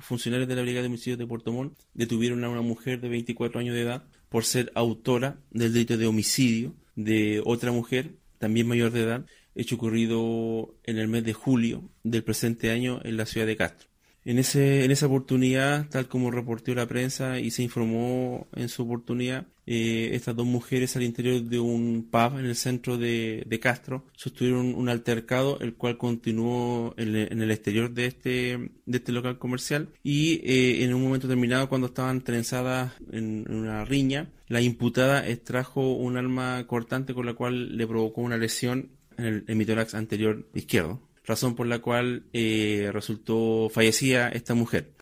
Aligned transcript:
funcionarios 0.00 0.48
de 0.48 0.56
la 0.56 0.62
Brigada 0.62 0.82
de 0.82 0.88
Homicidios 0.88 1.18
de 1.18 1.26
Puerto 1.26 1.52
Montt 1.52 1.78
detuvieron 1.94 2.44
a 2.44 2.48
una 2.48 2.62
mujer 2.62 3.00
de 3.00 3.08
24 3.08 3.60
años 3.60 3.74
de 3.74 3.82
edad 3.82 4.04
por 4.28 4.44
ser 4.44 4.70
autora 4.74 5.38
del 5.50 5.72
delito 5.72 5.96
de 5.96 6.06
homicidio 6.06 6.74
de 6.96 7.42
otra 7.44 7.72
mujer, 7.72 8.14
también 8.38 8.68
mayor 8.68 8.90
de 8.92 9.02
edad, 9.02 9.26
hecho 9.54 9.74
ocurrido 9.74 10.74
en 10.84 10.98
el 10.98 11.08
mes 11.08 11.24
de 11.24 11.32
julio 11.32 11.90
del 12.02 12.24
presente 12.24 12.70
año 12.70 13.00
en 13.04 13.16
la 13.16 13.26
ciudad 13.26 13.46
de 13.46 13.56
Castro. 13.56 13.89
En, 14.24 14.38
ese, 14.38 14.84
en 14.84 14.90
esa 14.90 15.06
oportunidad, 15.06 15.88
tal 15.88 16.06
como 16.06 16.30
reportó 16.30 16.74
la 16.74 16.86
prensa 16.86 17.38
y 17.40 17.50
se 17.50 17.62
informó 17.62 18.48
en 18.54 18.68
su 18.68 18.82
oportunidad, 18.82 19.46
eh, 19.72 20.16
estas 20.16 20.34
dos 20.34 20.46
mujeres 20.46 20.96
al 20.96 21.04
interior 21.04 21.42
de 21.42 21.60
un 21.60 22.08
pub 22.10 22.38
en 22.38 22.46
el 22.46 22.56
centro 22.56 22.98
de, 22.98 23.58
Castro 23.62 24.04
sostuvieron 24.16 24.74
un 24.74 24.88
altercado, 24.88 25.60
el 25.60 25.74
cual 25.74 25.96
continuó 25.96 26.92
en, 26.96 27.14
el 27.14 27.50
exterior 27.50 27.92
de 27.92 28.06
este, 28.06 28.70
de 28.84 28.98
este 28.98 29.12
local 29.12 29.38
comercial 29.38 29.90
y 30.02 30.40
eh, 30.42 30.84
en 30.84 30.92
un 30.92 31.02
momento 31.02 31.28
determinado, 31.28 31.68
cuando 31.68 31.86
estaban 31.86 32.22
trenzadas 32.22 32.92
en, 33.12 33.46
una 33.48 33.84
riña, 33.84 34.30
la 34.48 34.60
imputada 34.60 35.26
extrajo 35.28 35.94
un 35.94 36.16
arma 36.16 36.66
cortante 36.66 37.14
con 37.14 37.26
la 37.26 37.34
cual 37.34 37.76
le 37.76 37.86
provocó 37.86 38.22
una 38.22 38.38
lesión 38.38 38.90
en 39.18 39.24
el 39.24 39.44
hemitórax 39.46 39.94
anterior 39.94 40.48
izquierdo 40.52 41.00
razón 41.24 41.54
por 41.54 41.66
la 41.66 41.80
cual 41.80 42.24
eh, 42.32 42.90
resultó 42.92 43.68
fallecida 43.70 44.28
esta 44.28 44.54
mujer. 44.54 44.92